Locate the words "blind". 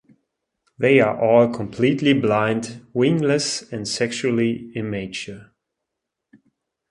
2.13-2.87